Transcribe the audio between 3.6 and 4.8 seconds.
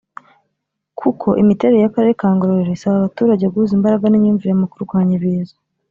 imbaraga n’imyumvire mu